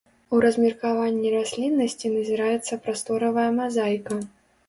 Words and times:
У 0.35 0.37
размеркаванні 0.43 1.33
расліннасці 1.33 2.11
назіраецца 2.15 2.79
прасторавая 2.87 3.47
мазаіка. 3.61 4.21